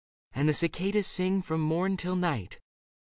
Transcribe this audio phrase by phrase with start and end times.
[0.33, 2.57] And the cicadas sing from morn till night.